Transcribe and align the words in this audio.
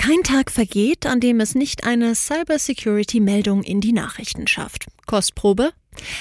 Kein 0.00 0.22
Tag 0.22 0.50
vergeht, 0.50 1.04
an 1.04 1.20
dem 1.20 1.40
es 1.40 1.54
nicht 1.54 1.84
eine 1.84 2.14
Cybersecurity-Meldung 2.14 3.62
in 3.62 3.82
die 3.82 3.92
Nachrichten 3.92 4.46
schafft. 4.46 4.86
Kostprobe? 5.04 5.74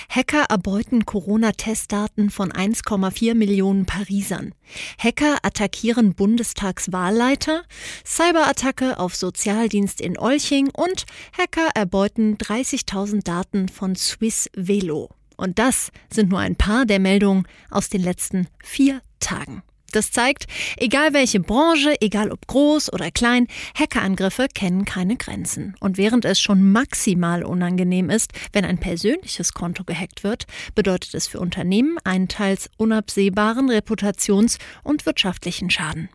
Hacker 0.09 0.47
erbeuten 0.49 1.05
Corona-Testdaten 1.05 2.29
von 2.29 2.51
1,4 2.51 3.35
Millionen 3.35 3.85
Parisern. 3.85 4.53
Hacker 4.97 5.37
attackieren 5.43 6.13
Bundestagswahlleiter, 6.13 7.63
Cyberattacke 8.05 8.99
auf 8.99 9.15
Sozialdienst 9.15 10.01
in 10.01 10.19
Olching 10.19 10.69
und 10.71 11.05
Hacker 11.37 11.69
erbeuten 11.73 12.35
30.000 12.35 13.23
Daten 13.23 13.69
von 13.69 13.95
Swiss 13.95 14.49
Velo. 14.57 15.09
Und 15.37 15.57
das 15.57 15.93
sind 16.11 16.31
nur 16.31 16.39
ein 16.39 16.57
paar 16.57 16.85
der 16.85 16.99
Meldungen 16.99 17.47
aus 17.71 17.87
den 17.87 18.03
letzten 18.03 18.49
vier 18.61 19.01
Tagen. 19.21 19.63
Das 19.91 20.11
zeigt, 20.11 20.45
egal 20.77 21.13
welche 21.13 21.39
Branche, 21.39 21.95
egal 22.01 22.31
ob 22.31 22.45
groß 22.47 22.93
oder 22.93 23.11
klein, 23.11 23.47
Hackerangriffe 23.77 24.47
kennen 24.53 24.85
keine 24.85 25.17
Grenzen. 25.17 25.75
Und 25.79 25.97
während 25.97 26.25
es 26.25 26.39
schon 26.39 26.71
maximal 26.71 27.43
unangenehm 27.43 28.09
ist, 28.09 28.31
wenn 28.53 28.65
ein 28.65 28.77
persönliches 28.77 29.53
Konto 29.53 29.83
gehackt 29.83 30.23
wird, 30.23 30.45
bedeutet 30.75 31.13
es 31.13 31.27
für 31.27 31.39
Unternehmen 31.39 31.97
einen 32.03 32.27
teils 32.27 32.69
unabsehbaren 32.77 33.69
Reputations- 33.69 34.57
und 34.83 35.05
wirtschaftlichen 35.05 35.69
Schaden. 35.69 36.09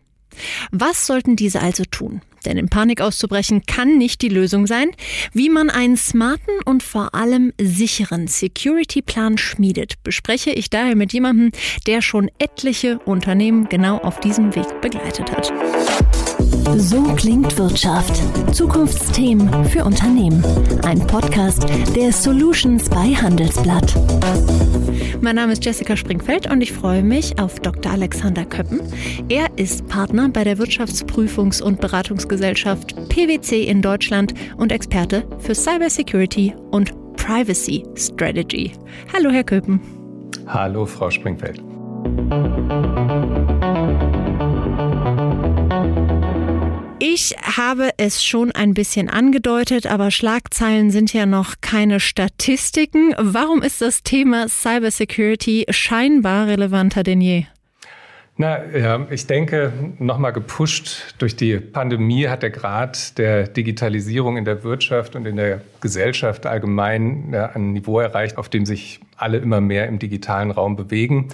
Was 0.71 1.05
sollten 1.05 1.35
diese 1.35 1.61
also 1.61 1.83
tun? 1.85 2.21
Denn 2.45 2.57
in 2.57 2.69
Panik 2.69 3.01
auszubrechen 3.01 3.65
kann 3.65 3.97
nicht 3.97 4.21
die 4.21 4.29
Lösung 4.29 4.67
sein. 4.67 4.91
Wie 5.33 5.49
man 5.49 5.69
einen 5.69 5.97
smarten 5.97 6.53
und 6.65 6.83
vor 6.83 7.15
allem 7.15 7.53
sicheren 7.59 8.27
Security-Plan 8.27 9.37
schmiedet, 9.37 10.03
bespreche 10.03 10.51
ich 10.51 10.69
daher 10.69 10.95
mit 10.95 11.11
jemandem, 11.11 11.51
der 11.87 12.01
schon 12.01 12.29
etliche 12.37 12.99
Unternehmen 12.99 13.67
genau 13.67 13.97
auf 13.97 14.19
diesem 14.19 14.55
Weg 14.55 14.81
begleitet 14.81 15.31
hat. 15.31 15.51
So 16.73 17.03
klingt 17.15 17.57
Wirtschaft. 17.57 18.21
Zukunftsthemen 18.53 19.65
für 19.65 19.85
Unternehmen. 19.85 20.43
Ein 20.83 20.99
Podcast 21.05 21.65
der 21.95 22.11
Solutions 22.11 22.89
bei 22.89 23.13
Handelsblatt. 23.15 23.95
Mein 25.21 25.35
Name 25.35 25.53
ist 25.53 25.63
Jessica 25.63 25.95
Springfeld 25.95 26.51
und 26.51 26.61
ich 26.61 26.73
freue 26.73 27.03
mich 27.03 27.39
auf 27.39 27.59
Dr. 27.59 27.91
Alexander 27.91 28.45
Köppen. 28.45 28.81
Er 29.29 29.47
ist 29.55 29.87
Partner 29.87 30.27
bei 30.29 30.43
der 30.43 30.57
Wirtschaftsprüfungs- 30.57 31.61
und 31.61 31.79
Beratungsgesellschaft 31.79 32.95
PwC 33.09 33.63
in 33.63 33.81
Deutschland 33.81 34.33
und 34.57 34.71
Experte 34.71 35.23
für 35.39 35.55
Cybersecurity 35.55 36.53
und 36.71 36.93
Privacy 37.15 37.83
Strategy. 37.95 38.73
Hallo, 39.13 39.29
Herr 39.29 39.43
Köppen. 39.43 39.79
Hallo, 40.47 40.85
Frau 40.85 41.09
Springfeld. 41.09 41.61
Ich 47.07 47.35
habe 47.43 47.91
es 47.97 48.23
schon 48.23 48.51
ein 48.51 48.73
bisschen 48.73 49.11
angedeutet, 49.11 49.85
aber 49.85 50.09
Schlagzeilen 50.09 50.89
sind 50.89 51.13
ja 51.13 51.27
noch 51.27 51.53
keine 51.61 51.99
Statistiken. 51.99 53.13
Warum 53.19 53.61
ist 53.61 53.79
das 53.79 54.01
Thema 54.01 54.47
Cybersecurity 54.49 55.67
scheinbar 55.69 56.47
relevanter 56.47 57.03
denn 57.03 57.21
je? 57.21 57.45
Na, 58.37 58.57
ja, 58.75 59.05
ich 59.11 59.27
denke, 59.27 59.71
nochmal 59.99 60.33
gepusht 60.33 61.13
durch 61.19 61.35
die 61.35 61.59
Pandemie 61.59 62.27
hat 62.27 62.41
der 62.41 62.49
Grad 62.49 63.19
der 63.19 63.49
Digitalisierung 63.49 64.37
in 64.37 64.45
der 64.45 64.63
Wirtschaft 64.63 65.15
und 65.15 65.27
in 65.27 65.35
der 65.35 65.61
Gesellschaft 65.81 66.47
allgemein 66.47 67.29
ja, 67.31 67.51
ein 67.51 67.73
Niveau 67.73 67.99
erreicht, 67.99 68.39
auf 68.39 68.49
dem 68.49 68.65
sich 68.65 68.99
alle 69.15 69.37
immer 69.37 69.61
mehr 69.61 69.87
im 69.87 69.99
digitalen 69.99 70.49
Raum 70.49 70.75
bewegen. 70.75 71.27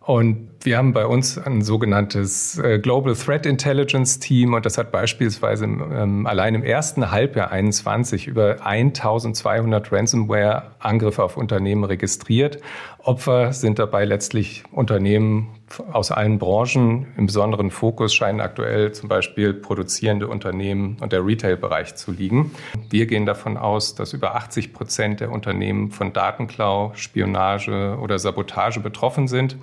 Und 0.00 0.57
wir 0.62 0.76
haben 0.76 0.92
bei 0.92 1.06
uns 1.06 1.38
ein 1.38 1.62
sogenanntes 1.62 2.58
äh, 2.58 2.78
Global 2.80 3.14
Threat 3.14 3.46
Intelligence 3.46 4.18
Team 4.18 4.54
und 4.54 4.66
das 4.66 4.76
hat 4.76 4.90
beispielsweise 4.90 5.64
ähm, 5.64 6.26
allein 6.26 6.54
im 6.56 6.64
ersten 6.64 7.10
Halbjahr 7.10 7.52
21 7.52 8.26
über 8.26 8.66
1200 8.66 9.92
Ransomware-Angriffe 9.92 11.22
auf 11.22 11.36
Unternehmen 11.36 11.84
registriert. 11.84 12.58
Opfer 12.98 13.52
sind 13.52 13.78
dabei 13.78 14.04
letztlich 14.04 14.64
Unternehmen 14.72 15.48
aus 15.92 16.10
allen 16.10 16.38
Branchen. 16.38 17.06
Im 17.16 17.26
besonderen 17.26 17.70
Fokus 17.70 18.12
scheinen 18.12 18.40
aktuell 18.40 18.92
zum 18.92 19.08
Beispiel 19.08 19.54
produzierende 19.54 20.26
Unternehmen 20.26 20.96
und 21.00 21.12
der 21.12 21.24
Retail-Bereich 21.24 21.94
zu 21.94 22.10
liegen. 22.10 22.50
Wir 22.90 23.06
gehen 23.06 23.26
davon 23.26 23.56
aus, 23.56 23.94
dass 23.94 24.12
über 24.12 24.34
80 24.34 24.72
Prozent 24.72 25.20
der 25.20 25.30
Unternehmen 25.30 25.90
von 25.92 26.12
Datenklau, 26.12 26.92
Spionage 26.96 27.96
oder 28.00 28.18
Sabotage 28.18 28.80
betroffen 28.80 29.28
sind. 29.28 29.56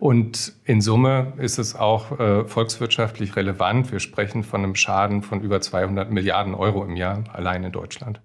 Und 0.00 0.54
in 0.64 0.80
Summe 0.80 1.34
ist 1.36 1.58
es 1.58 1.76
auch 1.76 2.18
äh, 2.18 2.46
volkswirtschaftlich 2.46 3.36
relevant. 3.36 3.92
Wir 3.92 4.00
sprechen 4.00 4.44
von 4.44 4.64
einem 4.64 4.74
Schaden 4.74 5.22
von 5.22 5.42
über 5.42 5.60
200 5.60 6.10
Milliarden 6.10 6.54
Euro 6.54 6.82
im 6.84 6.96
Jahr 6.96 7.24
allein 7.34 7.64
in 7.64 7.70
Deutschland. 7.70 8.22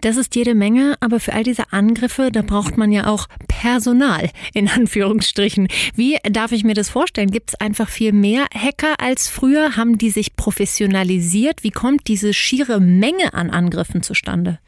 Das 0.00 0.16
ist 0.16 0.34
jede 0.34 0.56
Menge, 0.56 0.96
aber 0.98 1.20
für 1.20 1.34
all 1.34 1.44
diese 1.44 1.72
Angriffe, 1.72 2.30
da 2.32 2.42
braucht 2.42 2.76
man 2.76 2.90
ja 2.90 3.06
auch 3.06 3.28
Personal, 3.46 4.28
in 4.54 4.68
Anführungsstrichen. 4.68 5.68
Wie 5.94 6.18
darf 6.28 6.50
ich 6.50 6.64
mir 6.64 6.74
das 6.74 6.88
vorstellen? 6.88 7.30
Gibt 7.30 7.50
es 7.50 7.60
einfach 7.60 7.88
viel 7.88 8.12
mehr 8.12 8.46
Hacker 8.52 8.96
als 8.98 9.28
früher? 9.28 9.76
Haben 9.76 9.98
die 9.98 10.10
sich 10.10 10.34
professionalisiert? 10.34 11.62
Wie 11.62 11.70
kommt 11.70 12.08
diese 12.08 12.34
schiere 12.34 12.80
Menge 12.80 13.34
an 13.34 13.50
Angriffen 13.50 14.02
zustande? 14.02 14.58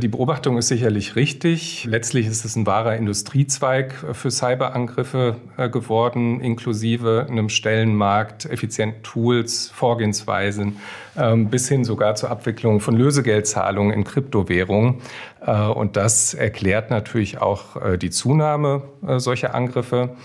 Die 0.00 0.08
Beobachtung 0.08 0.56
ist 0.56 0.68
sicherlich 0.68 1.14
richtig. 1.14 1.84
Letztlich 1.84 2.26
ist 2.26 2.46
es 2.46 2.56
ein 2.56 2.66
wahrer 2.66 2.96
Industriezweig 2.96 3.92
für 4.12 4.30
Cyberangriffe 4.30 5.36
äh, 5.58 5.68
geworden, 5.68 6.40
inklusive 6.40 7.26
einem 7.28 7.50
Stellenmarkt, 7.50 8.46
effizienten 8.46 9.02
Tools, 9.02 9.70
Vorgehensweisen, 9.74 10.76
ähm, 11.18 11.50
bis 11.50 11.68
hin 11.68 11.84
sogar 11.84 12.14
zur 12.14 12.30
Abwicklung 12.30 12.80
von 12.80 12.96
Lösegeldzahlungen 12.96 13.92
in 13.92 14.04
Kryptowährungen. 14.04 15.02
Äh, 15.44 15.66
und 15.66 15.96
das 15.96 16.32
erklärt 16.32 16.90
natürlich 16.90 17.38
auch 17.38 17.76
äh, 17.76 17.98
die 17.98 18.10
Zunahme 18.10 18.82
solcher 19.18 19.54
Angriffe. 19.54 20.16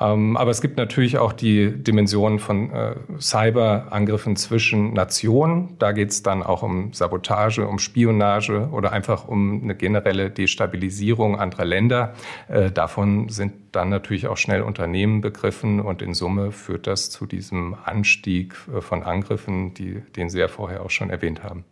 Ähm, 0.00 0.36
aber 0.36 0.50
es 0.50 0.62
gibt 0.62 0.78
natürlich 0.78 1.18
auch 1.18 1.32
die 1.32 1.70
Dimension 1.70 2.38
von 2.38 2.72
äh, 2.72 2.94
Cyberangriffen 3.18 4.36
zwischen 4.36 4.94
Nationen. 4.94 5.76
Da 5.78 5.92
geht 5.92 6.10
es 6.10 6.22
dann 6.22 6.42
auch 6.42 6.62
um 6.62 6.92
Sabotage, 6.92 7.66
um 7.66 7.78
Spionage 7.78 8.68
oder 8.72 8.92
einfach 8.92 9.28
um 9.28 9.62
eine 9.62 9.74
generelle 9.74 10.30
Destabilisierung 10.30 11.38
anderer 11.38 11.66
Länder. 11.66 12.14
Äh, 12.48 12.70
davon 12.70 13.28
sind 13.28 13.52
dann 13.72 13.90
natürlich 13.90 14.26
auch 14.26 14.38
schnell 14.38 14.62
Unternehmen 14.62 15.20
begriffen 15.20 15.80
und 15.80 16.02
in 16.02 16.14
Summe 16.14 16.50
führt 16.50 16.86
das 16.86 17.10
zu 17.10 17.26
diesem 17.26 17.76
Anstieg 17.84 18.54
äh, 18.74 18.80
von 18.80 19.02
Angriffen, 19.02 19.74
die, 19.74 20.00
den 20.16 20.30
Sie 20.30 20.38
ja 20.38 20.48
vorher 20.48 20.82
auch 20.82 20.90
schon 20.90 21.10
erwähnt 21.10 21.44
haben. 21.44 21.64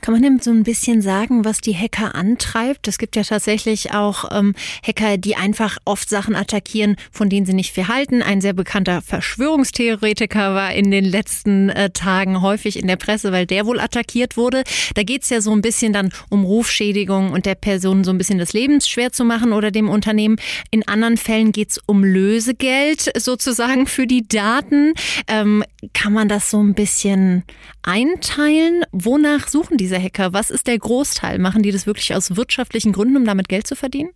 Kann 0.00 0.12
man 0.12 0.22
denn 0.22 0.40
so 0.40 0.50
ein 0.50 0.62
bisschen 0.62 1.00
sagen, 1.00 1.44
was 1.44 1.60
die 1.60 1.74
Hacker 1.74 2.14
antreibt? 2.14 2.88
Es 2.88 2.98
gibt 2.98 3.16
ja 3.16 3.22
tatsächlich 3.22 3.92
auch 3.92 4.30
ähm, 4.30 4.54
Hacker, 4.86 5.16
die 5.16 5.36
einfach 5.36 5.78
oft 5.84 6.08
Sachen 6.08 6.36
attackieren, 6.36 6.96
von 7.10 7.28
denen 7.28 7.46
sie 7.46 7.54
nicht 7.54 7.72
viel 7.72 7.88
halten. 7.88 8.22
Ein 8.22 8.40
sehr 8.40 8.52
bekannter 8.52 9.02
Verschwörungstheoretiker 9.02 10.54
war 10.54 10.74
in 10.74 10.90
den 10.90 11.04
letzten 11.04 11.70
äh, 11.70 11.90
Tagen 11.90 12.42
häufig 12.42 12.78
in 12.78 12.86
der 12.86 12.96
Presse, 12.96 13.32
weil 13.32 13.46
der 13.46 13.66
wohl 13.66 13.80
attackiert 13.80 14.36
wurde. 14.36 14.62
Da 14.94 15.02
geht's 15.02 15.30
ja 15.30 15.40
so 15.40 15.52
ein 15.52 15.62
bisschen 15.62 15.92
dann 15.92 16.10
um 16.28 16.44
Rufschädigung 16.44 17.32
und 17.32 17.46
der 17.46 17.54
Person 17.54 18.04
so 18.04 18.10
ein 18.10 18.18
bisschen 18.18 18.38
das 18.38 18.52
Leben 18.52 18.80
schwer 18.80 19.12
zu 19.12 19.24
machen 19.24 19.52
oder 19.52 19.70
dem 19.70 19.88
Unternehmen. 19.88 20.36
In 20.70 20.86
anderen 20.86 21.16
Fällen 21.16 21.52
geht's 21.52 21.80
um 21.86 22.04
Lösegeld 22.04 23.10
sozusagen 23.16 23.86
für 23.86 24.06
die 24.06 24.28
Daten. 24.28 24.92
Ähm, 25.28 25.64
kann 25.92 26.12
man 26.12 26.28
das 26.28 26.50
so 26.50 26.62
ein 26.62 26.74
bisschen 26.74 27.44
einteilen? 27.82 28.84
Wonach 28.92 29.45
suchen 29.48 29.76
diese 29.76 30.00
Hacker? 30.00 30.32
Was 30.32 30.50
ist 30.50 30.66
der 30.66 30.78
Großteil? 30.78 31.38
Machen 31.38 31.62
die 31.62 31.72
das 31.72 31.86
wirklich 31.86 32.14
aus 32.14 32.36
wirtschaftlichen 32.36 32.92
Gründen, 32.92 33.16
um 33.16 33.24
damit 33.24 33.48
Geld 33.48 33.66
zu 33.66 33.76
verdienen? 33.76 34.10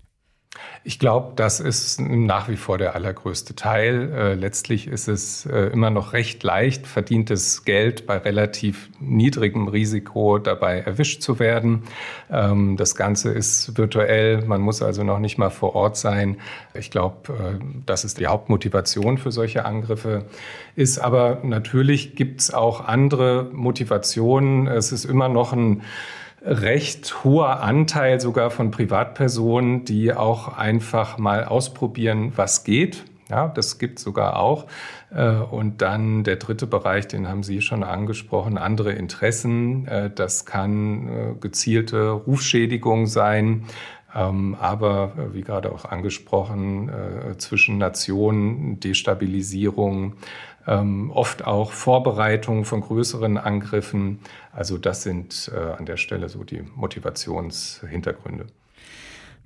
Ich 0.83 0.99
glaube, 0.99 1.35
das 1.37 1.61
ist 1.61 2.01
nach 2.01 2.49
wie 2.49 2.57
vor 2.57 2.77
der 2.77 2.97
allergrößte 2.97 3.55
Teil. 3.55 4.11
Äh, 4.13 4.35
letztlich 4.35 4.89
ist 4.89 5.07
es 5.07 5.47
äh, 5.47 5.67
immer 5.67 5.91
noch 5.91 6.13
recht 6.13 6.43
leicht, 6.43 6.89
verdientes 6.89 7.65
Geld 7.65 8.07
bei 8.07 8.17
relativ 8.17 8.89
niedrigem 8.99 9.69
Risiko 9.69 10.39
dabei 10.39 10.81
erwischt 10.81 11.23
zu 11.23 11.39
werden. 11.39 11.85
Ähm, 12.31 12.77
das 12.77 12.97
Ganze 12.97 13.31
ist 13.31 13.79
virtuell, 13.79 14.45
man 14.45 14.61
muss 14.61 14.83
also 14.83 15.05
noch 15.05 15.21
nicht 15.21 15.39
mal 15.39 15.51
vor 15.51 15.77
Ort 15.77 15.97
sein. 15.97 16.39
Ich 16.75 16.91
glaube, 16.91 17.33
äh, 17.33 17.65
das 17.87 18.05
ist 18.05 18.19
die 18.19 18.27
Hauptmotivation 18.27 19.19
für 19.19 19.31
solche 19.31 19.65
Angriffe. 19.65 20.25
Ist 20.75 20.99
aber 20.99 21.41
natürlich 21.45 22.17
gibt 22.17 22.41
es 22.41 22.53
auch 22.53 22.87
andere 22.87 23.51
Motivationen. 23.53 24.67
Es 24.67 24.91
ist 24.91 25.05
immer 25.05 25.29
noch 25.29 25.53
ein 25.53 25.83
recht 26.43 27.25
hoher 27.25 27.63
Anteil 27.63 28.21
sogar 28.21 28.51
von 28.51 28.71
Privatpersonen, 28.71 29.85
die 29.85 30.13
auch 30.13 30.57
einfach 30.57 31.19
mal 31.19 31.45
ausprobieren, 31.45 32.33
was 32.37 32.65
geht. 32.65 33.05
Ja, 33.29 33.47
das 33.47 33.79
gibt 33.79 34.01
sogar 34.01 34.41
auch. 34.41 34.67
Äh, 35.15 35.31
und 35.31 35.83
dann 35.83 36.25
der 36.25 36.37
dritte 36.37 36.67
Bereich, 36.67 37.07
den 37.07 37.29
haben 37.29 37.45
Sie 37.45 37.61
schon 37.61 37.85
angesprochen, 37.85 38.59
andere 38.59 38.93
Interessen. 38.93 39.87
Äh, 39.87 40.11
das 40.13 40.47
kann 40.47 41.09
äh, 41.09 41.35
gezielte 41.41 42.11
Rufschädigung 42.11 43.07
sein, 43.07 43.67
aber 44.13 45.13
wie 45.33 45.43
gerade 45.43 45.71
auch 45.71 45.85
angesprochen, 45.85 46.91
zwischen 47.39 47.79
Nationen 47.79 48.81
Destabilisierung, 48.81 50.15
ähm, 50.67 51.11
oft 51.11 51.45
auch 51.45 51.73
Vorbereitung 51.73 52.65
von 52.65 52.81
größeren 52.81 53.39
Angriffen. 53.39 54.21
Also 54.53 54.79
das 54.79 55.03
sind 55.03 55.51
äh, 55.55 55.59
an 55.59 55.87
der 55.87 55.97
Stelle 55.97 56.29
so 56.29 56.45
die 56.45 56.63
Motivationshintergründe. 56.75 58.47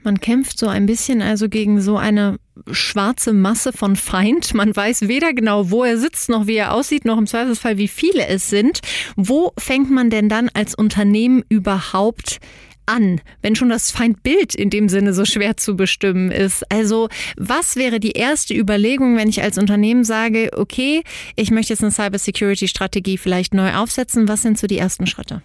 Man 0.02 0.20
kämpft 0.20 0.58
so 0.58 0.68
ein 0.68 0.84
bisschen 0.84 1.22
also 1.22 1.48
gegen 1.48 1.80
so 1.80 1.96
eine 1.96 2.36
schwarze 2.70 3.32
Masse 3.32 3.72
von 3.72 3.96
Feind. 3.96 4.52
Man 4.52 4.76
weiß 4.76 5.08
weder 5.08 5.32
genau, 5.32 5.70
wo 5.70 5.82
er 5.82 5.96
sitzt, 5.96 6.28
noch 6.28 6.46
wie 6.46 6.56
er 6.56 6.74
aussieht, 6.74 7.06
noch 7.06 7.16
im 7.16 7.26
Zweifelsfall, 7.26 7.78
wie 7.78 7.88
viele 7.88 8.26
es 8.26 8.50
sind. 8.50 8.80
Wo 9.16 9.52
fängt 9.56 9.90
man 9.90 10.10
denn 10.10 10.28
dann 10.28 10.50
als 10.52 10.74
Unternehmen 10.74 11.42
überhaupt 11.48 12.38
an, 12.86 13.20
wenn 13.42 13.56
schon 13.56 13.68
das 13.68 13.90
Feindbild 13.90 14.54
in 14.54 14.70
dem 14.70 14.88
Sinne 14.88 15.12
so 15.12 15.24
schwer 15.24 15.56
zu 15.56 15.76
bestimmen 15.76 16.30
ist? 16.30 16.70
Also 16.70 17.08
was 17.36 17.76
wäre 17.76 18.00
die 18.00 18.12
erste 18.12 18.54
Überlegung, 18.54 19.16
wenn 19.16 19.28
ich 19.28 19.42
als 19.42 19.58
Unternehmen 19.58 20.04
sage, 20.04 20.50
okay, 20.56 21.02
ich 21.36 21.50
möchte 21.50 21.72
jetzt 21.72 21.82
eine 21.82 21.92
Cybersecurity-Strategie 21.92 23.18
vielleicht 23.18 23.54
neu 23.54 23.74
aufsetzen? 23.74 24.28
Was 24.28 24.42
sind 24.42 24.58
so 24.58 24.66
die 24.66 24.78
ersten 24.78 25.06
Schritte? 25.06 25.42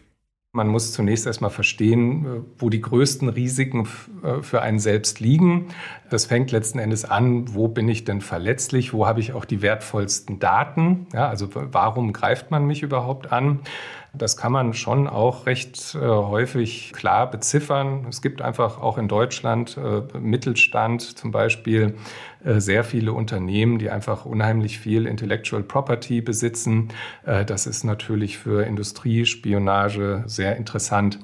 Man 0.52 0.68
muss 0.68 0.94
zunächst 0.94 1.28
erstmal 1.28 1.52
verstehen, 1.52 2.44
wo 2.58 2.72
die 2.72 2.82
größten 2.82 3.30
Risiken 3.30 3.88
äh, 4.24 4.42
für 4.42 4.64
einen 4.64 4.80
selbst 4.80 5.20
liegen. 5.20 5.68
Das 6.10 6.26
fängt 6.26 6.50
letzten 6.52 6.80
Endes 6.80 7.06
an, 7.06 7.54
wo 7.54 7.68
bin 7.68 7.88
ich 7.88 8.04
denn 8.04 8.20
verletzlich, 8.20 8.92
wo 8.92 9.06
habe 9.06 9.20
ich 9.20 9.34
auch 9.34 9.46
die 9.46 9.62
wertvollsten 9.62 10.40
Daten, 10.40 11.06
ja, 11.14 11.30
also 11.30 11.50
warum 11.54 12.14
greift 12.14 12.50
man 12.50 12.66
mich 12.66 12.82
überhaupt 12.82 13.32
an. 13.32 13.60
Das 14.14 14.38
kann 14.38 14.52
man 14.52 14.74
schon 14.74 15.08
auch 15.08 15.46
recht 15.46 15.96
äh, 15.96 16.00
häufig 16.00 16.94
klar 16.94 17.30
beziffern. 17.30 18.08
Es 18.10 18.22
gibt 18.22 18.42
einfach 18.42 18.82
auch 18.82 18.98
in 18.98 19.08
Deutschland 19.08 19.78
äh, 19.78 20.02
Mittelstand 20.18 21.02
zum 21.18 21.32
Beispiel 21.32 21.96
äh, 22.44 22.60
sehr 22.60 22.84
viele 22.84 23.14
Unternehmen, 23.14 23.78
die 23.78 23.92
einfach 23.92 24.26
unheimlich 24.26 24.80
viel 24.80 25.06
Intellectual 25.06 25.62
Property 25.62 26.22
besitzen. 26.22 26.90
Äh, 27.24 27.46
das 27.46 27.68
ist 27.68 27.84
natürlich 27.84 28.40
für 28.40 28.66
Industriespionage 28.66 30.24
sehr 30.26 30.56
interessant. 30.56 31.20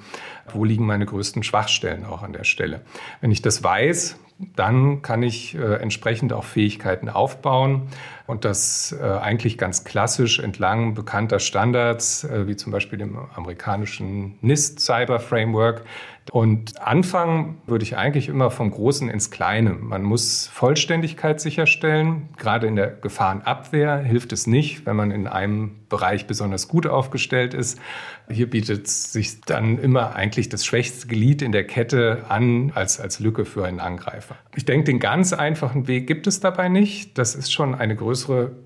Wo 0.54 0.64
liegen 0.64 0.86
meine 0.86 1.08
größten 1.08 1.42
Schwachstellen 1.42 2.06
auch 2.06 2.22
an 2.22 2.34
der 2.34 2.44
Stelle? 2.44 2.82
Wenn 3.20 3.32
ich 3.32 3.42
das 3.42 3.64
weiß, 3.64 4.20
dann 4.56 5.02
kann 5.02 5.24
ich 5.24 5.56
äh, 5.56 5.76
entsprechend 5.76 6.34
auch 6.34 6.44
Fähigkeiten 6.44 7.10
aufbauen 7.10 7.88
und 8.28 8.44
das 8.44 8.96
äh, 9.00 9.04
eigentlich 9.04 9.58
ganz 9.58 9.84
klassisch 9.84 10.40
entlang 10.40 10.96
bekannter 10.96 11.40
Standards, 11.40 12.24
äh, 12.24 12.48
wie 12.48 12.56
zum 12.56 12.72
Beispiel 12.72 12.98
dem 12.98 13.18
amerikanischen 13.36 14.38
NIST 14.42 14.80
Cyber 14.80 15.20
Framework. 15.20 15.84
Und 16.32 16.82
anfangen 16.82 17.60
würde 17.68 17.84
ich 17.84 17.98
eigentlich 17.98 18.30
immer 18.30 18.50
vom 18.50 18.72
Großen 18.72 19.10
ins 19.10 19.30
Kleine. 19.30 19.74
Man 19.74 20.02
muss 20.02 20.48
Vollständigkeit 20.48 21.40
sicherstellen. 21.40 22.30
Gerade 22.38 22.66
in 22.66 22.76
der 22.76 22.88
Gefahrenabwehr 22.88 23.98
hilft 24.00 24.34
es 24.34 24.48
nicht, 24.48 24.88
wenn 24.88 24.96
man 24.96 25.12
in 25.12 25.28
einem 25.28 25.76
Bereich 25.88 26.26
besonders 26.26 26.68
gut 26.68 26.88
aufgestellt 26.88 27.54
ist. 27.54 27.80
Hier 28.28 28.50
bietet 28.50 28.88
sich 28.88 29.42
dann 29.42 29.78
immer 29.78 30.16
eigentlich 30.16 30.50
das 30.50 30.66
schwächste 30.66 31.08
Glied 31.08 31.44
in 31.44 31.52
der 31.52 31.66
Kette 31.66 32.26
an 32.28 32.72
als, 32.74 33.00
als 33.00 33.20
Lücke 33.20 33.46
für 33.46 33.66
einen 33.66 33.80
Angreifer. 33.80 34.36
Ich 34.56 34.66
denke, 34.66 34.86
den 34.86 35.00
ganz 35.00 35.32
einfachen 35.32 35.88
Weg 35.88 36.08
gibt 36.08 36.26
es 36.26 36.40
dabei 36.40 36.70
nicht. 36.70 37.20
Das 37.20 37.36
ist 37.36 37.54
schon 37.54 37.76
eine 37.76 37.96
größere 37.96 38.15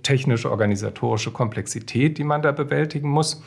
technische, 0.04 0.52
organisatorische 0.52 1.32
Komplexität, 1.32 2.18
die 2.18 2.24
man 2.24 2.42
da 2.42 2.52
bewältigen 2.52 3.10
muss. 3.10 3.42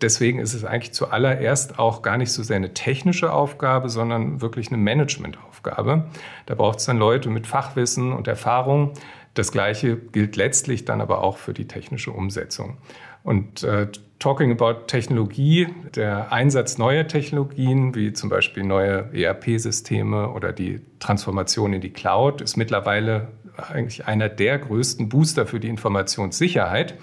Deswegen 0.00 0.38
ist 0.38 0.54
es 0.54 0.64
eigentlich 0.64 0.92
zuallererst 0.92 1.78
auch 1.78 2.02
gar 2.02 2.16
nicht 2.18 2.32
so 2.32 2.42
sehr 2.42 2.56
eine 2.56 2.74
technische 2.74 3.32
Aufgabe, 3.32 3.88
sondern 3.88 4.40
wirklich 4.40 4.68
eine 4.68 4.78
Managementaufgabe. 4.78 6.06
Da 6.46 6.54
braucht 6.54 6.78
es 6.80 6.86
dann 6.86 6.98
Leute 6.98 7.30
mit 7.30 7.46
Fachwissen 7.46 8.12
und 8.12 8.28
Erfahrung. 8.28 8.92
Das 9.34 9.50
Gleiche 9.50 9.96
gilt 9.96 10.36
letztlich 10.36 10.84
dann 10.84 11.00
aber 11.00 11.22
auch 11.22 11.38
für 11.38 11.54
die 11.54 11.66
technische 11.66 12.12
Umsetzung. 12.12 12.78
Und 13.22 13.62
äh, 13.62 13.88
talking 14.18 14.52
about 14.52 14.86
Technologie, 14.86 15.68
der 15.94 16.32
Einsatz 16.32 16.78
neuer 16.78 17.08
Technologien, 17.08 17.94
wie 17.94 18.12
zum 18.12 18.30
Beispiel 18.30 18.62
neue 18.62 19.10
ERP-Systeme 19.12 20.30
oder 20.30 20.52
die 20.52 20.80
Transformation 21.00 21.72
in 21.72 21.80
die 21.80 21.90
Cloud, 21.90 22.40
ist 22.40 22.56
mittlerweile 22.56 23.28
eigentlich 23.56 24.06
einer 24.06 24.28
der 24.28 24.58
größten 24.58 25.08
Booster 25.08 25.46
für 25.46 25.60
die 25.60 25.68
Informationssicherheit. 25.68 26.94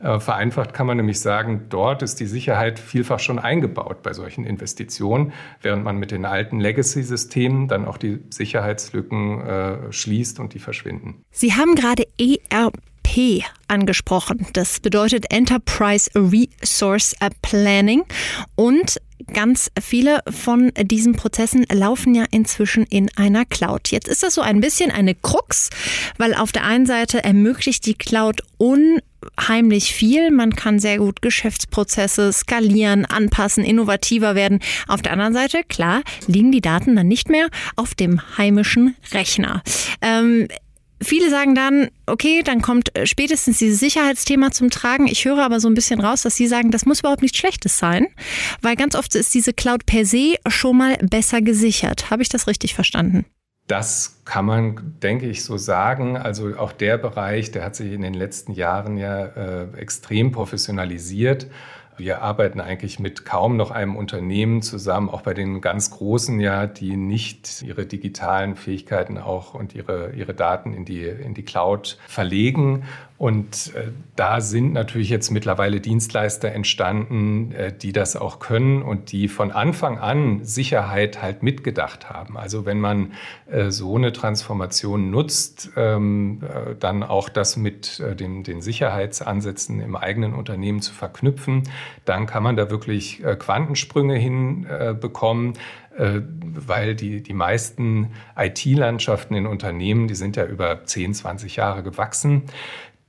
Äh, 0.00 0.20
vereinfacht 0.20 0.74
kann 0.74 0.86
man 0.86 0.96
nämlich 0.96 1.20
sagen, 1.20 1.66
dort 1.70 2.02
ist 2.02 2.20
die 2.20 2.26
Sicherheit 2.26 2.78
vielfach 2.78 3.18
schon 3.18 3.38
eingebaut 3.38 4.02
bei 4.02 4.12
solchen 4.12 4.44
Investitionen, 4.44 5.32
während 5.60 5.82
man 5.82 5.96
mit 5.96 6.12
den 6.12 6.24
alten 6.24 6.60
Legacy-Systemen 6.60 7.66
dann 7.66 7.84
auch 7.84 7.98
die 7.98 8.20
Sicherheitslücken 8.30 9.40
äh, 9.40 9.92
schließt 9.92 10.38
und 10.38 10.54
die 10.54 10.60
verschwinden. 10.60 11.24
Sie 11.32 11.54
haben 11.54 11.74
gerade 11.74 12.04
ERP 12.18 13.44
angesprochen. 13.66 14.46
Das 14.52 14.80
bedeutet 14.80 15.32
Enterprise 15.32 16.10
Resource 16.14 17.16
Planning 17.42 18.04
und 18.54 19.00
ganz 19.32 19.70
viele 19.80 20.20
von 20.30 20.72
diesen 20.80 21.14
Prozessen 21.14 21.66
laufen 21.72 22.14
ja 22.14 22.24
inzwischen 22.30 22.84
in 22.84 23.10
einer 23.16 23.44
Cloud. 23.44 23.88
Jetzt 23.88 24.08
ist 24.08 24.22
das 24.22 24.34
so 24.34 24.42
ein 24.42 24.60
bisschen 24.60 24.90
eine 24.90 25.14
Krux, 25.14 25.70
weil 26.18 26.34
auf 26.34 26.52
der 26.52 26.64
einen 26.64 26.86
Seite 26.86 27.24
ermöglicht 27.24 27.86
die 27.86 27.94
Cloud 27.94 28.42
unheimlich 29.38 29.94
viel. 29.94 30.30
Man 30.30 30.54
kann 30.54 30.78
sehr 30.78 30.98
gut 30.98 31.22
Geschäftsprozesse 31.22 32.32
skalieren, 32.32 33.04
anpassen, 33.04 33.64
innovativer 33.64 34.34
werden. 34.34 34.60
Auf 34.86 35.02
der 35.02 35.12
anderen 35.12 35.34
Seite, 35.34 35.62
klar, 35.68 36.02
liegen 36.26 36.52
die 36.52 36.60
Daten 36.60 36.96
dann 36.96 37.08
nicht 37.08 37.28
mehr 37.28 37.48
auf 37.76 37.94
dem 37.94 38.20
heimischen 38.36 38.96
Rechner. 39.12 39.62
Ähm, 40.00 40.48
Viele 41.00 41.30
sagen 41.30 41.54
dann, 41.54 41.90
okay, 42.06 42.42
dann 42.42 42.60
kommt 42.60 42.96
äh, 42.98 43.06
spätestens 43.06 43.58
dieses 43.58 43.78
Sicherheitsthema 43.78 44.50
zum 44.50 44.68
Tragen. 44.68 45.06
Ich 45.06 45.24
höre 45.24 45.44
aber 45.44 45.60
so 45.60 45.68
ein 45.68 45.74
bisschen 45.74 46.00
raus, 46.00 46.22
dass 46.22 46.34
Sie 46.34 46.48
sagen, 46.48 46.72
das 46.72 46.86
muss 46.86 46.98
überhaupt 46.98 47.22
nichts 47.22 47.38
Schlechtes 47.38 47.78
sein, 47.78 48.08
weil 48.62 48.74
ganz 48.74 48.96
oft 48.96 49.14
ist 49.14 49.32
diese 49.32 49.52
Cloud 49.52 49.86
per 49.86 50.04
se 50.04 50.34
schon 50.48 50.76
mal 50.76 50.96
besser 50.96 51.40
gesichert. 51.40 52.10
Habe 52.10 52.22
ich 52.22 52.30
das 52.30 52.48
richtig 52.48 52.74
verstanden? 52.74 53.26
Das 53.68 54.22
kann 54.24 54.46
man, 54.46 54.94
denke 55.02 55.26
ich, 55.26 55.44
so 55.44 55.58
sagen. 55.58 56.16
Also 56.16 56.56
auch 56.56 56.72
der 56.72 56.96
Bereich, 56.96 57.50
der 57.50 57.64
hat 57.64 57.76
sich 57.76 57.92
in 57.92 58.00
den 58.00 58.14
letzten 58.14 58.52
Jahren 58.52 58.96
ja 58.96 59.26
äh, 59.26 59.66
extrem 59.76 60.32
professionalisiert. 60.32 61.46
Wir 61.98 62.22
arbeiten 62.22 62.60
eigentlich 62.60 62.98
mit 62.98 63.24
kaum 63.24 63.56
noch 63.56 63.70
einem 63.70 63.96
Unternehmen 63.96 64.62
zusammen, 64.62 65.10
auch 65.10 65.22
bei 65.22 65.34
den 65.34 65.60
ganz 65.60 65.90
Großen 65.90 66.38
ja, 66.40 66.66
die 66.66 66.96
nicht 66.96 67.62
ihre 67.62 67.86
digitalen 67.86 68.54
Fähigkeiten 68.54 69.18
auch 69.18 69.52
und 69.52 69.74
ihre, 69.74 70.12
ihre 70.12 70.32
Daten 70.32 70.72
in 70.72 70.84
die, 70.84 71.04
in 71.04 71.34
die 71.34 71.42
Cloud 71.42 71.98
verlegen. 72.06 72.84
Und 73.18 73.74
äh, 73.74 73.90
da 74.14 74.40
sind 74.40 74.72
natürlich 74.72 75.10
jetzt 75.10 75.30
mittlerweile 75.32 75.80
Dienstleister 75.80 76.52
entstanden, 76.52 77.50
äh, 77.50 77.76
die 77.76 77.90
das 77.90 78.14
auch 78.14 78.38
können 78.38 78.80
und 78.80 79.10
die 79.10 79.26
von 79.26 79.50
Anfang 79.50 79.98
an 79.98 80.44
Sicherheit 80.44 81.20
halt 81.20 81.42
mitgedacht 81.42 82.08
haben. 82.08 82.38
Also 82.38 82.64
wenn 82.64 82.78
man 82.78 83.14
äh, 83.50 83.72
so 83.72 83.96
eine 83.96 84.12
Transformation 84.12 85.10
nutzt, 85.10 85.70
ähm, 85.76 86.42
äh, 86.42 86.76
dann 86.78 87.02
auch 87.02 87.28
das 87.28 87.56
mit 87.56 87.98
äh, 87.98 88.14
den, 88.14 88.44
den 88.44 88.62
Sicherheitsansätzen 88.62 89.80
im 89.80 89.96
eigenen 89.96 90.32
Unternehmen 90.32 90.80
zu 90.80 90.94
verknüpfen, 90.94 91.64
dann 92.04 92.26
kann 92.26 92.44
man 92.44 92.54
da 92.54 92.70
wirklich 92.70 93.24
äh, 93.24 93.34
Quantensprünge 93.34 94.14
hinbekommen 94.14 95.54
weil 96.00 96.94
die, 96.94 97.24
die 97.24 97.32
meisten 97.32 98.12
IT-Landschaften 98.36 99.34
in 99.34 99.48
Unternehmen, 99.48 100.06
die 100.06 100.14
sind 100.14 100.36
ja 100.36 100.46
über 100.46 100.84
10, 100.84 101.12
20 101.12 101.56
Jahre 101.56 101.82
gewachsen. 101.82 102.44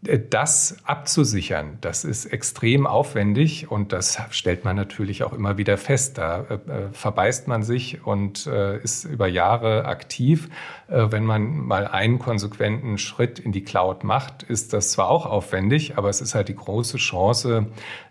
Das 0.02 0.78
abzusichern, 0.86 1.78
das 1.82 2.06
ist 2.06 2.26
extrem 2.28 2.88
aufwendig 2.88 3.70
und 3.70 3.92
das 3.92 4.18
stellt 4.30 4.64
man 4.64 4.78
natürlich 4.78 5.24
auch 5.24 5.34
immer 5.34 5.58
wieder 5.58 5.78
fest. 5.78 6.18
Da 6.18 6.46
äh, 6.50 6.54
äh, 6.54 6.60
verbeißt 6.94 7.50
man 7.50 7.64
sich 7.64 8.06
und 8.06 8.48
äh, 8.48 8.78
ist 8.78 9.04
über 9.04 9.28
Jahre 9.28 9.84
aktiv. 9.84 10.48
Äh, 10.88 11.08
wenn 11.10 11.26
man 11.26 11.52
mal 11.52 11.86
einen 11.86 12.18
konsequenten 12.18 12.98
Schritt 12.98 13.40
in 13.40 13.52
die 13.52 13.66
Cloud 13.66 14.06
macht, 14.06 14.44
ist 14.44 14.72
das 14.72 14.92
zwar 14.92 15.10
auch 15.10 15.26
aufwendig, 15.26 15.98
aber 15.98 16.08
es 16.08 16.22
ist 16.22 16.34
halt 16.34 16.48
die 16.48 16.56
große 16.56 16.96
Chance, 16.96 17.66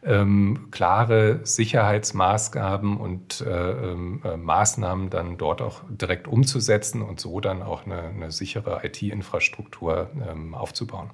ähm, 0.04 0.68
klare 0.70 1.40
Sicherheitsmaßgaben 1.42 2.98
und 2.98 3.40
äh, 3.40 3.70
ähm, 3.70 4.20
äh, 4.24 4.36
Maßnahmen 4.36 5.08
dann 5.08 5.38
dort 5.38 5.62
auch 5.62 5.80
direkt 5.88 6.28
umzusetzen 6.28 7.00
und 7.00 7.18
so 7.18 7.40
dann 7.40 7.62
auch 7.62 7.86
eine, 7.86 8.02
eine 8.02 8.30
sichere 8.30 8.82
IT-Infrastruktur 8.84 10.10
ähm, 10.28 10.54
aufzubauen. 10.54 11.08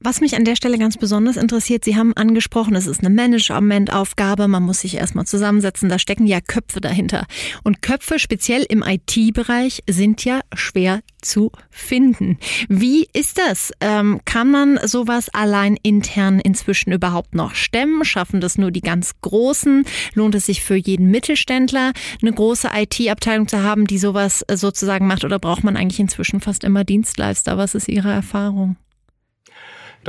Was 0.00 0.20
mich 0.20 0.36
an 0.36 0.44
der 0.44 0.54
Stelle 0.54 0.78
ganz 0.78 0.96
besonders 0.96 1.36
interessiert, 1.36 1.84
Sie 1.84 1.96
haben 1.96 2.16
angesprochen, 2.16 2.76
es 2.76 2.86
ist 2.86 3.00
eine 3.00 3.10
Managementaufgabe, 3.10 4.46
man 4.46 4.62
muss 4.62 4.80
sich 4.80 4.94
erstmal 4.94 5.26
zusammensetzen, 5.26 5.88
da 5.88 5.98
stecken 5.98 6.24
ja 6.24 6.40
Köpfe 6.40 6.80
dahinter. 6.80 7.26
Und 7.64 7.82
Köpfe, 7.82 8.20
speziell 8.20 8.64
im 8.68 8.84
IT-Bereich, 8.86 9.82
sind 9.90 10.24
ja 10.24 10.40
schwer 10.54 11.00
zu 11.20 11.50
finden. 11.68 12.38
Wie 12.68 13.08
ist 13.12 13.38
das? 13.38 13.72
Ähm, 13.80 14.20
kann 14.24 14.52
man 14.52 14.78
sowas 14.84 15.30
allein 15.30 15.76
intern 15.82 16.38
inzwischen 16.38 16.92
überhaupt 16.92 17.34
noch 17.34 17.56
stemmen? 17.56 18.04
Schaffen 18.04 18.40
das 18.40 18.56
nur 18.56 18.70
die 18.70 18.82
ganz 18.82 19.20
Großen? 19.20 19.84
Lohnt 20.14 20.36
es 20.36 20.46
sich 20.46 20.62
für 20.62 20.76
jeden 20.76 21.10
Mittelständler, 21.10 21.92
eine 22.22 22.32
große 22.32 22.68
IT-Abteilung 22.72 23.48
zu 23.48 23.64
haben, 23.64 23.88
die 23.88 23.98
sowas 23.98 24.44
sozusagen 24.48 25.08
macht? 25.08 25.24
Oder 25.24 25.40
braucht 25.40 25.64
man 25.64 25.76
eigentlich 25.76 25.98
inzwischen 25.98 26.40
fast 26.40 26.62
immer 26.62 26.84
Dienstleister? 26.84 27.58
Was 27.58 27.74
ist 27.74 27.88
Ihre 27.88 28.12
Erfahrung? 28.12 28.76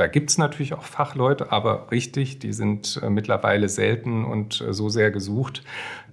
Da 0.00 0.06
gibt 0.06 0.30
es 0.30 0.38
natürlich 0.38 0.72
auch 0.72 0.84
Fachleute, 0.84 1.52
aber 1.52 1.88
richtig, 1.90 2.38
die 2.38 2.54
sind 2.54 2.98
äh, 3.02 3.10
mittlerweile 3.10 3.68
selten 3.68 4.24
und 4.24 4.62
äh, 4.62 4.72
so 4.72 4.88
sehr 4.88 5.10
gesucht, 5.10 5.62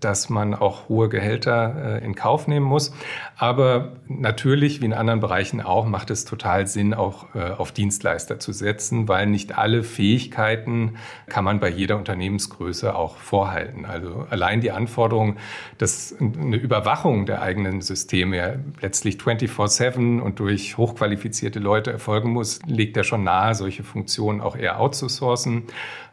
dass 0.01 0.29
man 0.29 0.53
auch 0.53 0.89
hohe 0.89 1.07
Gehälter 1.07 2.01
äh, 2.01 2.05
in 2.05 2.13
Kauf 2.13 2.49
nehmen 2.49 2.65
muss. 2.65 2.93
Aber 3.37 3.93
natürlich, 4.09 4.81
wie 4.81 4.85
in 4.87 4.93
anderen 4.93 5.21
Bereichen 5.21 5.61
auch, 5.61 5.85
macht 5.85 6.11
es 6.11 6.25
total 6.25 6.67
Sinn, 6.67 6.93
auch 6.93 7.27
auf 7.57 7.71
Dienstleister 7.71 8.39
zu 8.39 8.51
setzen, 8.51 9.07
weil 9.07 9.27
nicht 9.27 9.57
alle 9.57 9.83
Fähigkeiten 9.83 10.97
kann 11.27 11.43
man 11.43 11.59
bei 11.59 11.69
jeder 11.69 11.97
Unternehmensgröße 11.97 12.95
auch 12.95 13.15
vorhalten. 13.17 13.85
Also 13.85 14.25
allein 14.29 14.61
die 14.61 14.71
Anforderung, 14.71 15.37
dass 15.77 16.15
eine 16.19 16.57
Überwachung 16.57 17.27
der 17.27 17.41
eigenen 17.41 17.81
Systeme 17.81 18.59
letztlich 18.81 19.17
24-7 19.17 20.19
und 20.19 20.39
durch 20.39 20.77
hochqualifizierte 20.77 21.59
Leute 21.59 21.91
erfolgen 21.91 22.31
muss, 22.31 22.59
legt 22.65 22.97
ja 22.97 23.03
schon 23.03 23.23
nahe, 23.23 23.53
solche 23.53 23.76
Funktionen 23.83 24.41
auch 24.41 24.55
eher 24.55 24.79
outzusourcen. 24.79 25.63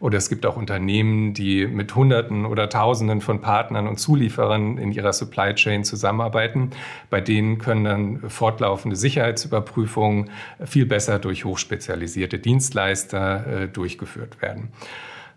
Oder 0.00 0.18
es 0.18 0.28
gibt 0.28 0.46
auch 0.46 0.56
Unternehmen, 0.56 1.34
die 1.34 1.66
mit 1.66 1.94
Hunderten 1.94 2.44
oder 2.44 2.68
Tausenden 2.68 3.20
von 3.20 3.40
Partnern 3.40 3.88
und 3.88 3.98
Zulieferern 3.98 4.78
in 4.78 4.92
ihrer 4.92 5.12
Supply 5.12 5.54
Chain 5.54 5.84
zusammenarbeiten. 5.84 6.70
Bei 7.10 7.20
denen 7.20 7.58
können 7.58 7.84
dann 7.84 8.30
fortlaufende 8.30 8.96
Sicherheitsüberprüfungen 8.96 10.30
viel 10.64 10.86
besser 10.86 11.18
durch 11.18 11.44
hochspezialisierte 11.44 12.38
Dienstleister 12.38 13.46
äh, 13.46 13.68
durchgeführt 13.68 14.42
werden. 14.42 14.68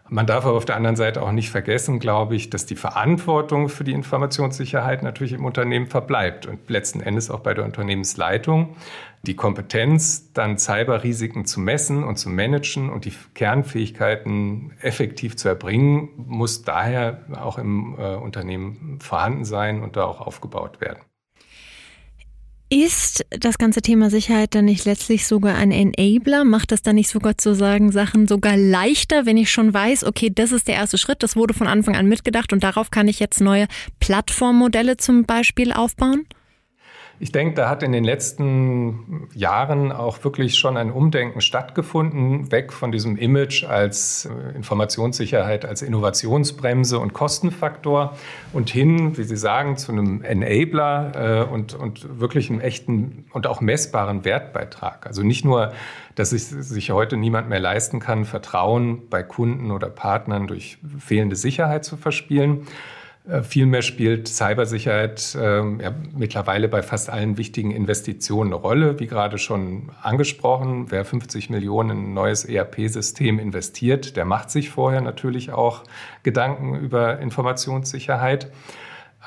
Man 0.10 0.26
darf 0.26 0.46
aber 0.46 0.56
auf 0.56 0.66
der 0.66 0.78
anderen 0.78 0.96
Seite 0.96 1.22
auch 1.22 1.32
nicht 1.32 1.50
vergessen, 1.50 2.00
glaube 2.00 2.36
ich, 2.36 2.50
dass 2.50 2.66
die 2.66 2.76
Verantwortung 2.76 3.68
für 3.68 3.84
die 3.84 3.92
Informationssicherheit 3.92 5.04
natürlich 5.04 5.34
im 5.34 5.44
Unternehmen 5.44 5.88
verbleibt 5.88 6.46
und 6.46 6.70
letzten 6.70 7.02
Endes 7.02 7.30
auch 7.30 7.42
bei 7.42 7.54
der 7.54 7.66
Unternehmensleitung. 7.66 8.76
Die 9.24 9.36
Kompetenz, 9.36 10.32
dann 10.32 10.58
Cyberrisiken 10.58 11.46
zu 11.46 11.60
messen 11.60 12.04
und 12.04 12.18
zu 12.18 12.30
managen 12.30 12.90
und 12.90 13.04
die 13.04 13.14
Kernfähigkeiten 13.34 14.72
effektiv 14.82 15.36
zu 15.36 15.50
erbringen, 15.50 16.10
muss 16.16 16.64
daher 16.64 17.26
auch 17.36 17.58
im 17.58 17.96
äh, 18.00 18.16
Unternehmen 18.16 19.00
vorhanden 19.02 19.44
sein 19.44 19.82
und 19.82 19.98
da 19.98 20.06
auch 20.06 20.22
aufgebaut 20.22 20.80
werden. 20.80 21.00
Ist 22.70 23.26
das 23.30 23.58
ganze 23.58 23.82
Thema 23.82 24.10
Sicherheit 24.10 24.54
dann 24.54 24.66
nicht 24.66 24.84
letztlich 24.84 25.26
sogar 25.26 25.56
ein 25.56 25.72
Enabler? 25.72 26.44
Macht 26.44 26.74
das 26.74 26.82
dann 26.82 26.96
nicht 26.96 27.10
sogar 27.10 27.38
zu 27.38 27.56
sagen, 27.56 27.94
Sachen 27.94 28.28
sogar 28.28 28.58
leichter, 28.58 29.26
wenn 29.26 29.38
ich 29.38 29.50
schon 29.50 29.74
weiß, 29.74 30.04
okay, 30.04 30.30
das 30.30 30.52
ist 30.52 30.68
der 30.68 30.76
erste 30.76 30.98
Schritt, 30.98 31.24
das 31.24 31.38
wurde 31.38 31.54
von 31.54 31.68
Anfang 31.68 31.96
an 31.96 32.08
mitgedacht 32.08 32.52
und 32.52 32.64
darauf 32.64 32.92
kann 32.92 33.08
ich 33.08 33.20
jetzt 33.22 33.40
neue 33.40 33.68
Plattformmodelle 34.02 34.98
zum 34.98 35.24
Beispiel 35.24 35.72
aufbauen? 35.72 36.26
Ich 37.20 37.32
denke, 37.32 37.56
da 37.56 37.68
hat 37.68 37.82
in 37.82 37.92
den 37.92 38.04
letzten 38.04 39.28
Jahren 39.34 39.92
auch 39.92 40.24
wirklich 40.24 40.60
schon 40.60 40.78
ein 40.78 40.92
Umdenken 40.92 41.42
stattgefunden, 41.42 42.52
weg 42.52 42.72
von 42.72 42.92
diesem 42.92 43.18
Image 43.18 43.64
als 43.64 44.26
äh, 44.26 44.56
Informationssicherheit, 44.56 45.66
als 45.66 45.82
Innovationsbremse 45.82 47.00
und 47.00 47.14
Kostenfaktor 47.14 48.16
und 48.54 48.70
hin, 48.70 49.18
wie 49.18 49.24
Sie 49.24 49.36
sagen, 49.36 49.78
zu 49.78 49.92
einem 49.92 50.22
Enabler 50.22 51.48
äh, 51.48 51.52
und, 51.52 51.74
und 51.74 52.20
wirklich 52.20 52.52
einem 52.52 52.60
echten 52.60 53.26
und 53.34 53.48
auch 53.48 53.62
messbaren 53.62 54.24
Wertbeitrag. 54.24 55.08
Also 55.08 55.24
nicht 55.24 55.44
nur, 55.44 55.74
dass 56.14 56.30
sich, 56.30 56.44
sich 56.44 56.92
heute 56.92 57.18
niemand 57.18 57.50
mehr 57.50 57.60
leisten 57.60 58.00
kann, 58.00 58.26
Vertrauen 58.26 59.10
bei 59.10 59.24
Kunden 59.24 59.72
oder 59.72 59.90
Partnern 59.90 60.46
durch 60.46 60.78
fehlende 61.00 61.36
Sicherheit 61.36 61.84
zu 61.84 61.98
verspielen, 61.98 62.68
vielmehr 63.44 63.82
spielt 63.82 64.28
Cybersicherheit 64.28 65.38
ähm, 65.40 65.80
ja, 65.82 65.94
mittlerweile 66.16 66.68
bei 66.68 66.82
fast 66.82 67.10
allen 67.10 67.38
wichtigen 67.38 67.72
Investitionen 67.72 68.54
eine 68.54 68.62
Rolle. 68.62 69.00
Wie 69.00 69.08
gerade 69.08 69.38
schon 69.38 69.92
angesprochen, 70.02 70.92
wer 70.92 71.04
50 71.04 71.50
Millionen 71.50 71.90
in 71.90 71.98
ein 72.06 72.14
neues 72.14 72.46
ERP-System 72.46 73.40
investiert, 73.40 74.16
der 74.16 74.26
macht 74.26 74.50
sich 74.50 74.70
vorher 74.70 75.02
natürlich 75.02 75.52
auch 75.52 75.84
Gedanken 76.24 76.76
über 76.76 77.20
Informationssicherheit. 77.20 78.52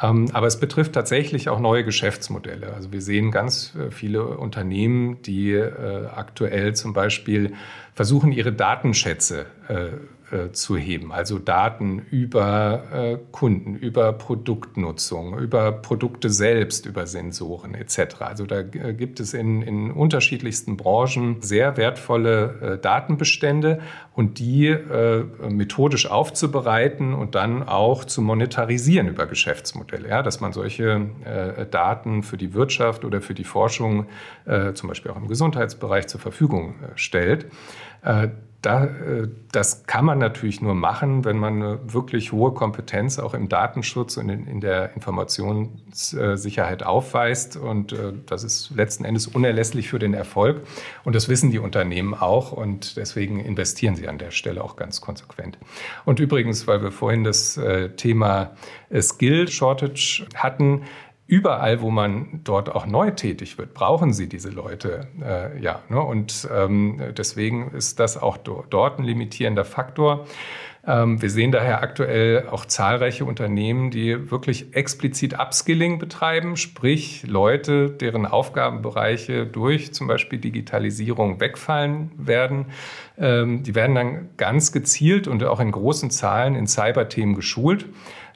Ähm, 0.03 0.29
aber 0.33 0.47
es 0.47 0.59
betrifft 0.59 0.93
tatsächlich 0.93 1.49
auch 1.49 1.61
neue 1.61 1.85
Geschäftsmodelle. 1.85 2.73
Also 2.73 2.93
wir 2.93 3.03
sehen 3.03 3.31
ganz 3.31 3.75
äh, 3.75 3.91
viele 3.91 4.25
Unternehmen, 4.25 5.21
die 5.23 5.53
äh, 5.53 6.07
aktuell 6.07 6.75
zum 6.75 6.93
Beispiel 6.93 7.53
versuchen, 7.95 8.33
ihre 8.33 8.53
Datenschätze 8.53 9.47
äh, 9.69 9.89
äh, 10.31 10.53
zu 10.53 10.77
heben. 10.77 11.11
Also 11.11 11.41
Daten 11.41 12.07
über 12.11 12.85
äh, 12.93 13.19
Kunden, 13.33 13.75
über 13.75 14.13
Produktnutzung, 14.13 15.37
über 15.37 15.73
Produkte 15.73 16.31
selbst, 16.31 16.87
über 16.87 17.09
Sensoren 17.09 17.75
etc. 17.75 18.21
Also 18.21 18.47
da 18.47 18.61
äh, 18.61 18.95
gibt 18.95 19.19
es 19.19 19.35
in, 19.35 19.61
in 19.63 19.91
unterschiedlichsten 19.91 20.77
Branchen 20.77 21.43
sehr 21.43 21.77
wertvolle 21.77 22.77
äh, 22.77 22.79
Datenbestände 22.79 23.81
und 24.15 24.39
die 24.39 24.77
methodisch 25.49 26.11
aufzubereiten 26.11 27.15
und 27.15 27.35
dann 27.35 27.63
auch 27.63 28.05
zu 28.05 28.21
monetarisieren 28.21 29.09
über 29.09 29.27
Geschäftsmodelle. 29.27 30.09
Ja, 30.11 30.23
dass 30.23 30.41
man 30.41 30.53
solche 30.53 31.07
Daten 31.71 32.23
für 32.23 32.37
die 32.37 32.53
Wirtschaft 32.53 33.07
oder 33.07 33.23
für 33.23 33.33
die 33.33 33.45
Forschung, 33.45 34.07
zum 34.75 34.89
Beispiel 34.89 35.11
auch 35.11 35.17
im 35.17 35.29
Gesundheitsbereich, 35.29 36.09
zur 36.09 36.21
Verfügung 36.21 36.75
stellt 36.97 37.47
das 38.63 39.87
kann 39.87 40.05
man 40.05 40.19
natürlich 40.19 40.61
nur 40.61 40.75
machen, 40.75 41.25
wenn 41.25 41.39
man 41.39 41.55
eine 41.55 41.79
wirklich 41.95 42.31
hohe 42.33 42.53
Kompetenz 42.53 43.19
auch 43.19 43.33
im 43.33 43.49
Datenschutz 43.49 44.19
und 44.19 44.29
in, 44.29 44.61
der 44.61 44.95
Informationssicherheit 44.95 46.83
aufweist. 46.83 47.57
Und 47.57 47.95
äh, 47.95 48.13
das 48.27 48.45
ist 48.45 48.71
letzten 48.77 49.07
Endes 49.07 49.27
unerlässlich 49.27 49.89
für 49.89 49.99
den 49.99 50.13
Erfolg. 50.13 50.61
Und 51.05 51.15
das 51.15 51.31
wissen 51.31 51.51
die 51.51 51.59
Unternehmen 51.59 52.13
auch. 52.13 52.53
Und 52.53 52.99
deswegen 52.99 53.41
investieren 53.41 53.97
sie 53.97 54.09
an 54.09 54.19
der 54.19 54.31
Stelle 54.31 54.63
auch 54.63 54.77
ganz 54.77 55.01
konsequent. 55.01 55.57
Und 56.05 56.21
übrigens, 56.21 56.67
weil 56.67 56.83
wir 56.83 56.93
vorhin 56.93 57.25
das 57.25 57.57
äh, 57.57 57.89
Thema 57.97 58.51
Skill 58.93 59.49
Shortage 59.49 60.27
hatten, 60.35 60.83
überall, 61.31 61.81
wo 61.81 61.91
man 61.91 62.41
dort 62.43 62.75
auch 62.75 62.87
neu 62.87 63.13
tätig 63.13 63.57
wird, 63.57 63.73
brauchen 63.73 64.13
sie 64.13 64.29
diese 64.29 64.51
Leute. 64.51 65.07
Äh, 65.23 65.63
ja, 65.63 65.81
ne? 65.89 66.01
Und 66.01 66.49
ähm, 66.53 67.01
deswegen 67.17 67.71
ist 67.71 68.01
das 68.01 68.21
auch 68.21 68.37
do 68.37 68.65
dort 68.69 68.99
ein 68.99 69.05
limitierender 69.05 69.65
Faktor. 69.65 70.27
Ähm, 70.85 71.23
wir 71.23 71.31
sehen 71.31 71.53
daher 71.53 71.83
aktuell 71.83 72.49
auch 72.49 72.65
zahlreiche 72.65 73.25
Unternehmen, 73.25 73.93
die 73.93 74.31
wirklich 74.31 74.75
explizit 74.75 75.39
Upskilling 75.39 76.01
betreiben, 76.01 76.57
sprich 76.57 77.25
Leute, 77.29 77.91
deren 77.91 78.27
Aufgabenbereiche 78.27 79.47
durch 79.47 79.93
zum 79.93 80.09
Beispiel 80.09 80.41
Digitalisierung 80.41 81.39
wegfallen 81.39 82.11
werden. 82.17 82.67
Ähm, 83.19 83.63
die 83.63 83.77
werden 83.77 83.95
dann 83.95 84.29
ganz 84.37 84.73
gezielt 84.73 85.29
und 85.29 85.45
auch 85.45 85.61
in 85.61 85.71
großen 85.71 86.11
Zahlen 86.11 86.57
in 86.57 86.67
Cyberthemen 86.67 87.37
geschult. 87.37 87.87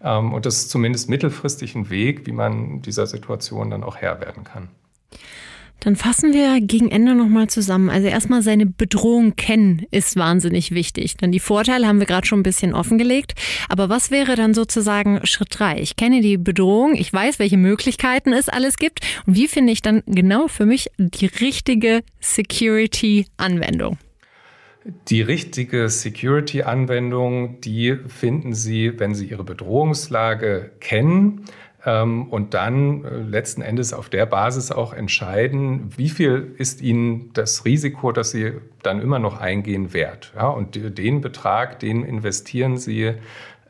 Ähm, 0.04 0.32
und 0.32 0.46
das 0.46 0.58
ist 0.58 0.70
zumindest 0.70 1.08
mittelfristig 1.08 1.74
ein 1.74 1.90
Weg, 1.90 2.26
wie 2.26 2.32
man 2.32 2.82
dieser 2.82 3.06
Situation 3.06 3.70
dann 3.70 3.82
auch 3.82 3.96
Herr 3.96 4.20
werden 4.20 4.44
kann. 4.44 4.68
Dann 5.80 5.96
fassen 5.96 6.32
wir 6.32 6.62
gegen 6.62 6.90
Ende 6.90 7.14
nochmal 7.14 7.48
zusammen. 7.48 7.90
Also 7.90 8.08
erstmal 8.08 8.40
seine 8.40 8.64
Bedrohung 8.64 9.36
kennen 9.36 9.84
ist 9.90 10.16
wahnsinnig 10.16 10.70
wichtig. 10.70 11.18
Dann 11.18 11.30
die 11.30 11.40
Vorteile 11.40 11.86
haben 11.86 11.98
wir 11.98 12.06
gerade 12.06 12.26
schon 12.26 12.40
ein 12.40 12.44
bisschen 12.44 12.74
offengelegt. 12.74 13.34
Aber 13.68 13.90
was 13.90 14.10
wäre 14.10 14.34
dann 14.34 14.54
sozusagen 14.54 15.20
Schritt 15.26 15.48
drei? 15.50 15.78
Ich 15.80 15.96
kenne 15.96 16.22
die 16.22 16.38
Bedrohung, 16.38 16.94
ich 16.94 17.12
weiß, 17.12 17.38
welche 17.38 17.58
Möglichkeiten 17.58 18.32
es 18.32 18.48
alles 18.48 18.76
gibt. 18.78 19.00
Und 19.26 19.36
wie 19.36 19.48
finde 19.48 19.74
ich 19.74 19.82
dann 19.82 20.02
genau 20.06 20.48
für 20.48 20.64
mich 20.64 20.90
die 20.96 21.26
richtige 21.26 22.02
Security-Anwendung? 22.20 23.98
Die 25.08 25.22
richtige 25.22 25.88
Security-Anwendung, 25.88 27.60
die 27.60 27.96
finden 28.06 28.52
Sie, 28.52 28.98
wenn 28.98 29.14
Sie 29.14 29.26
Ihre 29.26 29.44
Bedrohungslage 29.44 30.72
kennen 30.78 31.46
ähm, 31.86 32.28
und 32.28 32.52
dann 32.52 33.04
äh, 33.04 33.16
letzten 33.16 33.62
Endes 33.62 33.94
auf 33.94 34.10
der 34.10 34.26
Basis 34.26 34.70
auch 34.70 34.92
entscheiden, 34.92 35.90
wie 35.96 36.10
viel 36.10 36.54
ist 36.58 36.82
Ihnen 36.82 37.30
das 37.32 37.64
Risiko, 37.64 38.12
das 38.12 38.30
Sie 38.30 38.52
dann 38.82 39.00
immer 39.00 39.18
noch 39.18 39.40
eingehen, 39.40 39.94
wert. 39.94 40.32
Ja, 40.36 40.48
und 40.48 40.98
den 40.98 41.22
Betrag, 41.22 41.78
den 41.78 42.04
investieren 42.04 42.76
Sie 42.76 43.14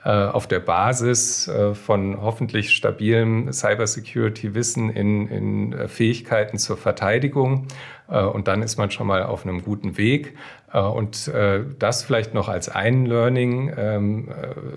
auf 0.08 0.46
der 0.46 0.60
Basis 0.60 1.48
äh, 1.48 1.74
von 1.74 2.20
hoffentlich 2.20 2.72
stabilem 2.72 3.52
Cybersecurity-Wissen 3.52 4.90
in, 4.90 5.28
in 5.28 5.88
Fähigkeiten 5.88 6.58
zur 6.58 6.76
Verteidigung. 6.76 7.66
Und 8.06 8.48
dann 8.48 8.60
ist 8.60 8.76
man 8.76 8.90
schon 8.90 9.06
mal 9.06 9.22
auf 9.22 9.46
einem 9.46 9.62
guten 9.62 9.96
Weg. 9.96 10.36
Und 10.70 11.32
das 11.78 12.02
vielleicht 12.02 12.34
noch 12.34 12.50
als 12.50 12.68
ein 12.68 13.06
Learning, 13.06 13.72
ähm, 13.74 14.28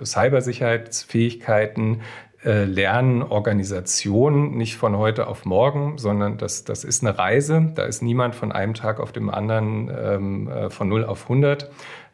Cybersicherheitsfähigkeiten 0.02 2.00
lernen 2.42 3.22
Organisationen 3.22 4.56
nicht 4.56 4.76
von 4.76 4.96
heute 4.96 5.26
auf 5.26 5.44
morgen, 5.44 5.98
sondern 5.98 6.38
das, 6.38 6.64
das 6.64 6.84
ist 6.84 7.04
eine 7.04 7.18
Reise. 7.18 7.72
Da 7.74 7.82
ist 7.82 8.00
niemand 8.00 8.34
von 8.34 8.52
einem 8.52 8.74
Tag 8.74 9.00
auf 9.00 9.12
dem 9.12 9.28
anderen 9.28 9.90
ähm, 9.94 10.70
von 10.70 10.88
0 10.88 11.04
auf 11.04 11.24
100 11.24 11.68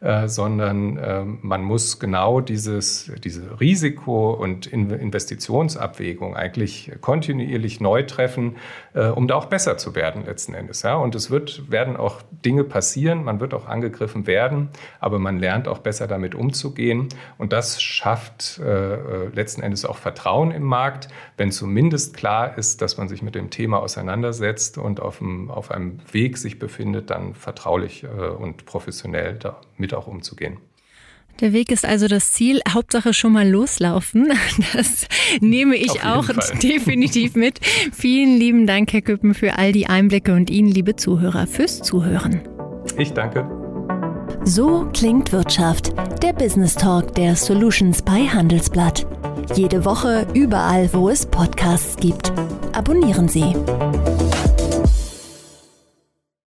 äh, 0.05 0.27
sondern 0.27 0.97
äh, 0.97 1.23
man 1.41 1.63
muss 1.63 1.97
genau 1.97 2.39
dieses, 2.39 3.11
diese 3.23 3.59
Risiko- 3.59 4.33
und 4.33 4.67
Investitionsabwägung 4.67 6.35
eigentlich 6.35 6.91
kontinuierlich 7.01 7.81
neu 7.81 8.03
treffen, 8.03 8.57
äh, 8.93 9.07
um 9.07 9.27
da 9.27 9.33
auch 9.33 9.47
besser 9.47 9.79
zu 9.79 9.95
werden 9.95 10.23
letzten 10.23 10.53
Endes. 10.53 10.85
Und 10.85 11.15
es 11.15 11.31
wird, 11.31 11.71
werden 11.71 11.97
auch 11.97 12.21
Dinge 12.29 12.63
passieren, 12.65 13.23
man 13.23 13.39
wird 13.39 13.55
auch 13.55 13.67
angegriffen 13.67 14.27
werden, 14.27 14.69
aber 14.99 15.17
man 15.17 15.39
lernt 15.39 15.67
auch 15.67 15.79
besser 15.79 16.05
damit 16.05 16.35
umzugehen. 16.35 17.09
Und 17.39 17.51
das 17.51 17.81
schafft 17.81 18.59
äh, 18.59 19.29
letzten 19.29 19.63
Endes 19.63 19.85
auch 19.85 19.97
Vertrauen 19.97 20.51
im 20.51 20.65
Markt, 20.65 21.07
wenn 21.37 21.51
zumindest 21.51 22.15
klar 22.15 22.59
ist, 22.59 22.83
dass 22.83 22.97
man 22.97 23.07
sich 23.07 23.23
mit 23.23 23.33
dem 23.33 23.49
Thema 23.49 23.79
auseinandersetzt 23.79 24.77
und 24.77 24.99
auf 24.99 25.19
einem, 25.19 25.49
auf 25.49 25.71
einem 25.71 25.97
Weg 26.11 26.37
sich 26.37 26.59
befindet, 26.59 27.09
dann 27.09 27.33
vertraulich 27.33 28.05
und 28.05 28.65
professionell 28.65 29.33
damit 29.33 29.94
auch 29.95 30.07
umzugehen. 30.07 30.57
Der 31.41 31.51
Weg 31.51 31.71
ist 31.71 31.85
also 31.85 32.07
das 32.07 32.31
Ziel. 32.31 32.61
Hauptsache 32.69 33.13
schon 33.13 33.33
mal 33.33 33.49
loslaufen. 33.49 34.31
Das 34.73 35.07
nehme 35.41 35.75
ich 35.75 36.03
auch 36.03 36.25
Fall. 36.25 36.57
definitiv 36.63 37.35
mit. 37.35 37.59
Vielen 37.93 38.37
lieben 38.37 38.67
Dank, 38.67 38.91
Herr 38.93 39.01
Küppen, 39.01 39.33
für 39.33 39.57
all 39.57 39.71
die 39.71 39.87
Einblicke 39.87 40.33
und 40.33 40.49
Ihnen, 40.49 40.69
liebe 40.69 40.95
Zuhörer, 40.95 41.47
fürs 41.47 41.81
Zuhören. 41.81 42.41
Ich 42.97 43.11
danke. 43.11 43.49
So 44.43 44.87
klingt 44.93 45.31
Wirtschaft. 45.31 45.93
Der 46.21 46.33
Business 46.33 46.75
Talk 46.75 47.15
der 47.15 47.35
Solutions 47.35 48.01
bei 48.01 48.27
Handelsblatt. 48.27 49.05
Jede 49.55 49.85
Woche 49.85 50.27
überall, 50.33 50.91
wo 50.93 51.09
es 51.09 51.25
Podcasts 51.25 51.97
gibt. 51.97 52.31
Abonnieren 52.73 53.27
Sie. 53.27 53.55